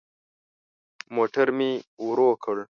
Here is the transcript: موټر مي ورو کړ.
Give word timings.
موټر 1.15 1.47
مي 1.57 1.71
ورو 2.05 2.29
کړ. 2.43 2.57